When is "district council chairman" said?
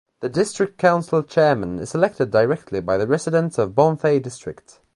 0.29-1.77